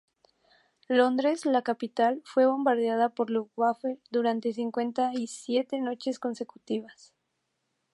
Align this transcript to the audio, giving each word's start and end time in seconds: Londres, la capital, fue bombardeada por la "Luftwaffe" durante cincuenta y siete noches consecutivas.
Londres, 0.87 1.45
la 1.45 1.61
capital, 1.61 2.23
fue 2.25 2.47
bombardeada 2.47 3.09
por 3.09 3.29
la 3.29 3.35
"Luftwaffe" 3.37 3.99
durante 4.09 4.51
cincuenta 4.51 5.11
y 5.13 5.27
siete 5.27 5.79
noches 5.79 6.17
consecutivas. 6.17 7.13